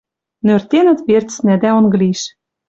Нӧртенӹт 0.45 0.99
верцнӓ 1.07 1.55
дӓ 1.61 1.69
онг 1.79 1.93
лиш 2.01 2.21